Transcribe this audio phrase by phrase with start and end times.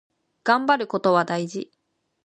[0.43, 1.71] がんばることは大事。